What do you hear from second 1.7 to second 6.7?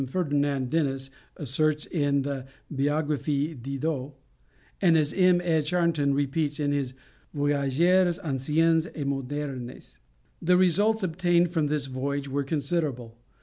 in the Biographie Didot, and as M. Ed. Charton repeats